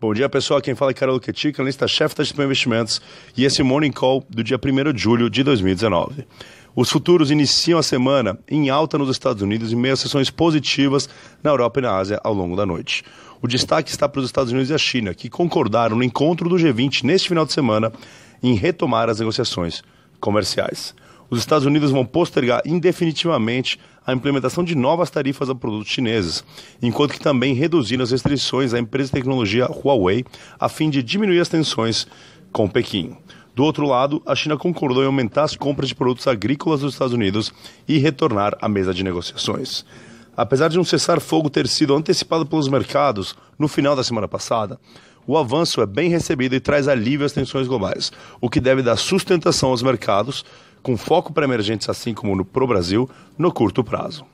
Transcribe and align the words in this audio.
Bom 0.00 0.14
dia, 0.14 0.28
pessoal. 0.28 0.60
Quem 0.60 0.76
fala 0.76 0.92
é 0.92 0.94
Carol 0.94 1.18
Ketik, 1.18 1.60
analista-chefe 1.60 2.14
da 2.14 2.24
XP 2.24 2.44
Investimentos, 2.44 3.02
e 3.36 3.44
esse 3.44 3.64
Morning 3.64 3.90
Call 3.90 4.24
do 4.30 4.44
dia 4.44 4.56
1 4.56 4.92
de 4.92 5.02
julho 5.02 5.28
de 5.28 5.42
2019. 5.42 6.24
Os 6.76 6.88
futuros 6.88 7.32
iniciam 7.32 7.80
a 7.80 7.82
semana 7.82 8.38
em 8.48 8.70
alta 8.70 8.96
nos 8.96 9.10
Estados 9.10 9.42
Unidos 9.42 9.72
e 9.72 9.76
meio 9.76 9.94
a 9.94 9.96
sessões 9.96 10.30
positivas 10.30 11.08
na 11.42 11.50
Europa 11.50 11.80
e 11.80 11.82
na 11.82 11.96
Ásia 11.96 12.20
ao 12.22 12.32
longo 12.32 12.54
da 12.54 12.64
noite. 12.64 13.02
O 13.42 13.48
destaque 13.48 13.90
está 13.90 14.08
para 14.08 14.20
os 14.20 14.26
Estados 14.26 14.52
Unidos 14.52 14.70
e 14.70 14.74
a 14.74 14.78
China, 14.78 15.12
que 15.12 15.28
concordaram 15.28 15.96
no 15.96 16.04
encontro 16.04 16.48
do 16.48 16.54
G20 16.54 17.02
neste 17.02 17.28
final 17.28 17.44
de 17.44 17.52
semana 17.52 17.92
em 18.40 18.54
retomar 18.54 19.08
as 19.08 19.18
negociações 19.18 19.82
comerciais 20.20 20.94
os 21.30 21.38
Estados 21.38 21.66
Unidos 21.66 21.90
vão 21.90 22.04
postergar 22.04 22.62
indefinitivamente 22.64 23.78
a 24.06 24.12
implementação 24.12 24.64
de 24.64 24.74
novas 24.74 25.10
tarifas 25.10 25.50
a 25.50 25.54
produtos 25.54 25.92
chineses, 25.92 26.42
enquanto 26.82 27.12
que 27.12 27.20
também 27.20 27.54
reduziram 27.54 28.02
as 28.02 28.10
restrições 28.10 28.72
à 28.72 28.78
empresa 28.78 29.08
de 29.08 29.14
tecnologia 29.14 29.66
Huawei 29.66 30.24
a 30.58 30.68
fim 30.68 30.88
de 30.88 31.02
diminuir 31.02 31.40
as 31.40 31.48
tensões 31.48 32.06
com 32.52 32.68
Pequim. 32.68 33.16
Do 33.54 33.64
outro 33.64 33.86
lado, 33.86 34.22
a 34.24 34.34
China 34.34 34.56
concordou 34.56 35.02
em 35.02 35.06
aumentar 35.06 35.42
as 35.42 35.56
compras 35.56 35.88
de 35.88 35.94
produtos 35.94 36.26
agrícolas 36.26 36.80
dos 36.80 36.94
Estados 36.94 37.12
Unidos 37.12 37.52
e 37.88 37.98
retornar 37.98 38.56
à 38.60 38.68
mesa 38.68 38.94
de 38.94 39.02
negociações. 39.02 39.84
Apesar 40.36 40.68
de 40.68 40.78
um 40.78 40.84
cessar-fogo 40.84 41.50
ter 41.50 41.66
sido 41.66 41.96
antecipado 41.96 42.46
pelos 42.46 42.68
mercados 42.68 43.34
no 43.58 43.66
final 43.66 43.96
da 43.96 44.04
semana 44.04 44.28
passada, 44.28 44.78
o 45.26 45.36
avanço 45.36 45.82
é 45.82 45.86
bem 45.86 46.08
recebido 46.08 46.54
e 46.54 46.60
traz 46.60 46.88
alívio 46.88 47.26
às 47.26 47.32
tensões 47.32 47.66
globais, 47.66 48.12
o 48.40 48.48
que 48.48 48.60
deve 48.60 48.80
dar 48.80 48.96
sustentação 48.96 49.70
aos 49.70 49.82
mercados, 49.82 50.44
com 50.88 50.96
foco 50.96 51.34
para 51.34 51.44
emergentes 51.44 51.86
assim 51.90 52.14
como 52.14 52.34
no 52.34 52.46
Pro 52.46 52.66
Brasil, 52.66 53.06
no 53.36 53.52
curto 53.52 53.84
prazo. 53.84 54.24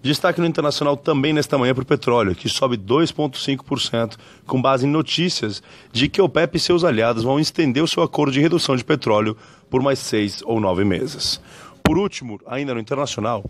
Destaque 0.00 0.40
no 0.40 0.46
internacional 0.46 0.96
também 0.96 1.34
nesta 1.34 1.58
manhã 1.58 1.74
para 1.74 1.82
o 1.82 1.86
petróleo, 1.86 2.34
que 2.34 2.48
sobe 2.48 2.78
2,5%, 2.78 4.16
com 4.46 4.62
base 4.62 4.86
em 4.86 4.90
notícias 4.90 5.62
de 5.92 6.08
que 6.08 6.22
o 6.22 6.24
OPEP 6.24 6.56
e 6.56 6.60
seus 6.60 6.82
aliados 6.82 7.24
vão 7.24 7.38
estender 7.38 7.82
o 7.82 7.86
seu 7.86 8.02
acordo 8.02 8.32
de 8.32 8.40
redução 8.40 8.74
de 8.74 8.82
petróleo 8.82 9.36
por 9.68 9.82
mais 9.82 9.98
seis 9.98 10.40
ou 10.46 10.58
nove 10.60 10.82
meses. 10.82 11.38
Por 11.84 11.98
último, 11.98 12.40
ainda 12.46 12.72
no 12.72 12.80
internacional, 12.80 13.44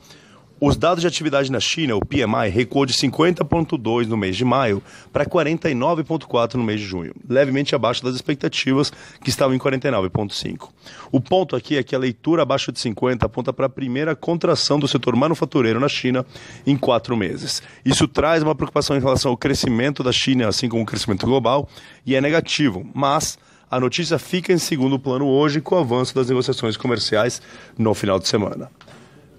os 0.60 0.76
dados 0.76 1.02
de 1.02 1.06
atividade 1.06 1.52
na 1.52 1.60
China, 1.60 1.94
o 1.94 2.04
PMI, 2.04 2.48
recuou 2.50 2.84
de 2.84 2.92
50,2 2.92 4.06
no 4.06 4.16
mês 4.16 4.36
de 4.36 4.44
maio 4.44 4.82
para 5.12 5.24
49,4 5.24 6.54
no 6.54 6.64
mês 6.64 6.80
de 6.80 6.86
junho, 6.86 7.14
levemente 7.28 7.74
abaixo 7.74 8.02
das 8.02 8.14
expectativas, 8.16 8.92
que 9.22 9.30
estavam 9.30 9.54
em 9.54 9.58
49,5. 9.58 10.70
O 11.12 11.20
ponto 11.20 11.54
aqui 11.54 11.76
é 11.76 11.82
que 11.82 11.94
a 11.94 11.98
leitura 11.98 12.42
abaixo 12.42 12.72
de 12.72 12.80
50 12.80 13.24
aponta 13.24 13.52
para 13.52 13.66
a 13.66 13.68
primeira 13.68 14.16
contração 14.16 14.80
do 14.80 14.88
setor 14.88 15.14
manufatureiro 15.14 15.78
na 15.78 15.88
China 15.88 16.26
em 16.66 16.76
quatro 16.76 17.16
meses. 17.16 17.62
Isso 17.84 18.08
traz 18.08 18.42
uma 18.42 18.54
preocupação 18.54 18.96
em 18.96 19.00
relação 19.00 19.30
ao 19.30 19.36
crescimento 19.36 20.02
da 20.02 20.12
China, 20.12 20.48
assim 20.48 20.68
como 20.68 20.82
o 20.82 20.86
crescimento 20.86 21.24
global, 21.24 21.68
e 22.04 22.16
é 22.16 22.20
negativo, 22.20 22.84
mas 22.92 23.38
a 23.70 23.78
notícia 23.78 24.18
fica 24.18 24.52
em 24.52 24.58
segundo 24.58 24.98
plano 24.98 25.26
hoje 25.26 25.60
com 25.60 25.76
o 25.76 25.78
avanço 25.78 26.14
das 26.14 26.28
negociações 26.28 26.76
comerciais 26.76 27.40
no 27.76 27.94
final 27.94 28.18
de 28.18 28.26
semana. 28.26 28.70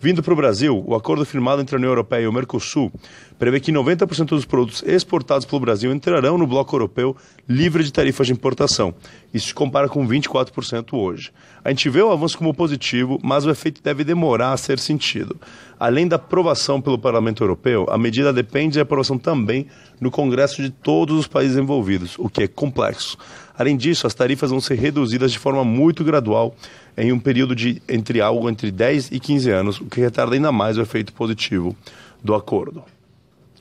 Vindo 0.02 0.23
para 0.23 0.31
o 0.31 0.36
Brasil, 0.36 0.81
o 0.88 0.95
acordo 0.95 1.25
firmado 1.25 1.61
entre 1.61 1.75
a 1.75 1.78
União 1.78 1.92
Europeia 1.92 2.23
e 2.23 2.28
o 2.28 2.31
Mercosul 2.31 2.89
prevê 3.38 3.59
que 3.59 3.69
90% 3.69 4.28
dos 4.28 4.45
produtos 4.45 4.81
exportados 4.83 5.45
pelo 5.45 5.59
Brasil 5.59 5.92
entrarão 5.92 6.38
no 6.38 6.47
bloco 6.47 6.73
europeu 6.73 7.17
livre 7.47 7.83
de 7.83 7.92
tarifas 7.92 8.27
de 8.27 8.31
importação. 8.31 8.95
Isso 9.33 9.47
se 9.47 9.53
compara 9.53 9.89
com 9.89 10.08
24% 10.08 10.94
hoje. 10.94 11.33
A 11.66 11.70
gente 11.70 11.89
vê 11.89 12.02
o 12.02 12.11
avanço 12.11 12.38
como 12.38 12.53
positivo, 12.53 13.20
mas 13.22 13.45
o 13.45 13.50
efeito 13.50 13.83
deve 13.83 14.05
demorar 14.05 14.53
a 14.53 14.58
ser 14.58 14.80
sentido. 14.80 15.36
Além 15.80 16.09
da 16.09 16.17
aprovação 16.17 16.81
pelo 16.81 16.99
Parlamento 16.99 17.41
Europeu, 17.41 17.88
a 17.89 17.97
medida 17.97 18.33
depende 18.33 18.73
de 18.73 18.80
aprovação 18.81 19.17
também 19.17 19.66
no 20.02 20.11
Congresso 20.11 20.61
de 20.61 20.69
todos 20.69 21.17
os 21.17 21.25
países 21.25 21.55
envolvidos, 21.55 22.16
o 22.19 22.27
que 22.27 22.44
é 22.44 22.47
complexo. 22.49 23.17
Além 23.58 23.77
disso, 23.77 24.05
as 24.05 24.13
tarifas 24.13 24.52
vão 24.52 24.59
ser 24.59 24.75
reduzidas 24.75 25.31
de 25.31 25.39
forma 25.39 25.63
muito 25.63 26.03
gradual 26.03 26.53
em 26.97 27.13
um 27.13 27.19
período 27.19 27.55
de 27.55 27.81
entre 27.88 28.20
algo 28.20 28.49
entre 28.49 28.71
10 28.71 29.11
e 29.14 29.20
15 29.21 29.49
anos, 29.52 29.80
o 29.80 29.86
que 29.86 30.02
retarda 30.02 30.36
ainda 30.36 30.52
mais 30.52 30.77
o 30.77 30.81
efeito 30.81 31.14
positivo 31.14 31.73
do 32.21 32.36
acordo. 32.36 32.83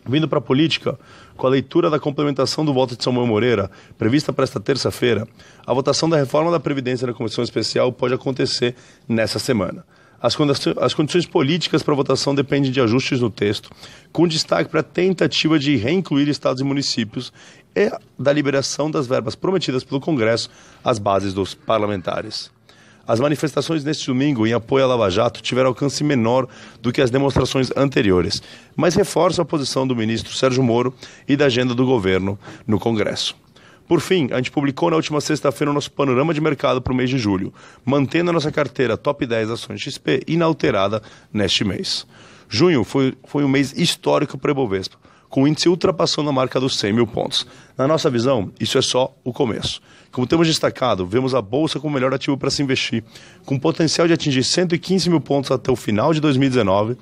Vindo 0.05 0.27
para 0.27 0.39
a 0.39 0.43
política, 0.43 0.99
com 1.37 1.47
a 1.47 1.51
leitura 1.51 1.89
da 1.89 2.01
complementação 2.01 2.65
do 2.65 2.75
voto 2.75 2.97
de 2.97 3.05
Samuel 3.05 3.29
Moreira, 3.29 3.71
prevista 3.97 4.33
para 4.33 4.43
esta 4.43 4.59
terça-feira, 4.59 5.29
a 5.65 5.73
votação 5.73 6.09
da 6.09 6.17
reforma 6.17 6.51
da 6.51 6.59
Previdência 6.59 7.07
na 7.07 7.13
Comissão 7.13 7.45
Especial 7.45 7.93
pode 7.93 8.15
acontecer 8.15 8.75
nessa 9.09 9.39
semana. 9.39 9.85
As, 10.21 10.37
as 10.81 10.95
condições 10.95 11.27
políticas 11.27 11.83
para 11.83 11.95
votação 11.95 12.35
dependem 12.35 12.73
de 12.73 12.81
ajustes 12.81 13.21
no 13.21 13.31
texto, 13.31 13.71
com 14.13 14.27
destaque 14.27 14.71
para 14.71 14.81
a 14.81 14.83
tentativa 14.83 15.59
de 15.59 15.77
reincluir 15.77 16.29
estados 16.29 16.61
e 16.61 16.65
municípios 16.65 17.33
e 17.75 17.91
da 18.19 18.33
liberação 18.33 18.91
das 18.91 19.07
verbas 19.07 19.37
prometidas 19.37 19.85
pelo 19.85 20.01
Congresso 20.01 20.51
às 20.83 20.99
bases 20.99 21.33
dos 21.33 21.55
parlamentares. 21.55 22.51
As 23.07 23.21
manifestações 23.21 23.85
neste 23.85 24.07
domingo 24.07 24.47
em 24.47 24.53
apoio 24.53 24.85
à 24.85 24.89
Lava 24.89 25.09
Jato 25.09 25.41
tiveram 25.41 25.69
alcance 25.69 26.05
menor 26.05 26.47
do 26.83 26.93
que 26.93 27.01
as 27.01 27.11
demonstrações 27.11 27.71
anteriores, 27.75 28.43
mas 28.77 28.95
reforçam 28.95 29.43
a 29.43 29.47
posição 29.47 29.87
do 29.87 29.97
ministro 29.97 30.35
Sérgio 30.35 30.63
Moro 30.63 30.93
e 31.27 31.35
da 31.35 31.47
agenda 31.47 31.75
do 31.75 31.87
governo 31.87 32.39
no 32.67 32.79
Congresso. 32.79 33.35
Por 33.89 34.01
fim, 34.01 34.29
a 34.31 34.37
gente 34.37 34.51
publicou 34.51 34.91
na 34.91 34.97
última 34.97 35.21
sexta-feira 35.21 35.71
o 35.71 35.75
nosso 35.75 35.91
panorama 35.91 36.35
de 36.35 36.41
mercado 36.41 36.83
para 36.83 36.93
o 36.93 36.97
mês 36.97 37.09
de 37.09 37.17
julho, 37.17 37.53
mantendo 37.85 38.29
a 38.29 38.33
nossa 38.35 38.53
carteira 38.53 38.99
top 38.99 39.25
10 39.25 39.51
ações 39.51 39.81
XP 39.81 40.23
inalterada 40.27 41.03
neste 41.33 41.65
mês. 41.65 42.07
Junho 42.51 42.85
foi, 42.85 43.15
foi 43.25 43.45
um 43.45 43.49
mês 43.49 43.73
histórico 43.73 44.37
para 44.37 44.51
o 44.51 44.53
Ibovespa 44.53 44.99
com 45.29 45.43
o 45.43 45.49
índice 45.49 45.69
ultrapassando 45.69 46.31
a 46.31 46.33
marca 46.33 46.59
dos 46.59 46.79
100 46.79 46.93
mil 46.93 47.07
pontos. 47.07 47.47
Na 47.77 47.87
nossa 47.87 48.11
visão, 48.11 48.51
isso 48.59 48.79
é 48.79 48.83
só 48.83 49.15
o 49.23 49.33
começo. 49.33 49.81
Como 50.11 50.27
temos 50.27 50.47
destacado, 50.47 51.07
vemos 51.07 51.35
a 51.35 51.43
Bolsa 51.43 51.79
como 51.79 51.91
o 51.91 51.95
melhor 51.95 52.15
ativo 52.15 52.37
para 52.37 52.51
se 52.51 52.63
investir, 52.63 53.05
com 53.45 53.59
potencial 53.59 54.07
de 54.07 54.15
atingir 54.15 54.43
115 54.43 55.11
mil 55.11 55.21
pontos 55.21 55.51
até 55.51 55.71
o 55.71 55.77
final 55.77 56.15
de 56.15 56.21
2019 56.21 56.97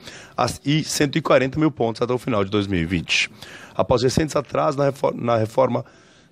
e 0.64 0.82
140 0.82 1.58
mil 1.58 1.70
pontos 1.70 2.02
até 2.02 2.12
o 2.12 2.18
final 2.18 2.44
de 2.44 2.50
2020. 2.50 3.30
Após 3.74 4.02
recentes 4.02 4.34
atrasos 4.34 4.76
na 5.14 5.36
reforma 5.36 5.84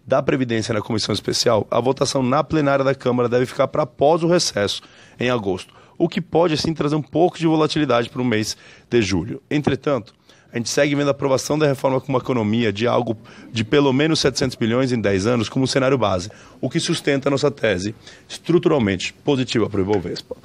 da 0.06 0.22
Previdência 0.22 0.74
na 0.74 0.80
Comissão 0.80 1.12
Especial, 1.12 1.66
a 1.70 1.80
votação 1.80 2.22
na 2.22 2.44
plenária 2.44 2.84
da 2.84 2.94
Câmara 2.94 3.28
deve 3.28 3.46
ficar 3.46 3.68
para 3.68 3.84
após 3.84 4.22
o 4.22 4.28
recesso, 4.28 4.82
em 5.18 5.30
agosto, 5.30 5.72
o 5.96 6.08
que 6.08 6.20
pode, 6.20 6.54
assim, 6.54 6.74
trazer 6.74 6.96
um 6.96 7.02
pouco 7.02 7.38
de 7.38 7.46
volatilidade 7.46 8.10
para 8.10 8.20
o 8.20 8.24
mês 8.24 8.56
de 8.90 9.00
julho. 9.00 9.42
Entretanto, 9.50 10.14
a 10.52 10.56
gente 10.56 10.68
segue 10.68 10.94
vendo 10.94 11.08
a 11.08 11.10
aprovação 11.10 11.58
da 11.58 11.66
reforma 11.66 12.00
com 12.00 12.12
uma 12.12 12.18
economia 12.18 12.72
de 12.72 12.86
algo 12.86 13.16
de 13.50 13.64
pelo 13.64 13.92
menos 13.92 14.20
700 14.20 14.56
bilhões 14.56 14.92
em 14.92 15.00
10 15.00 15.26
anos 15.26 15.48
como 15.48 15.66
cenário 15.66 15.98
base, 15.98 16.30
o 16.60 16.70
que 16.70 16.78
sustenta 16.78 17.28
a 17.28 17.30
nossa 17.30 17.50
tese 17.50 17.94
estruturalmente 18.28 19.12
positiva 19.12 19.68
para 19.68 19.80
o 19.80 19.82
Ibovespa. 19.82 20.36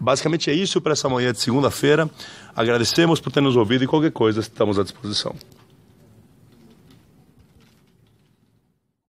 Basicamente 0.00 0.50
é 0.50 0.54
isso 0.54 0.80
para 0.80 0.92
essa 0.92 1.08
manhã 1.08 1.32
de 1.32 1.40
segunda-feira. 1.40 2.10
Agradecemos 2.56 3.20
por 3.20 3.30
ter 3.30 3.40
nos 3.40 3.54
ouvido 3.54 3.84
e 3.84 3.86
qualquer 3.86 4.10
coisa 4.10 4.40
estamos 4.40 4.76
à 4.76 4.82
disposição. 4.82 5.36